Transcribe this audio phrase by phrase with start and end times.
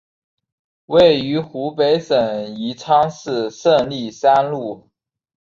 [0.87, 4.89] 位于湖北省宜昌市胜利三路。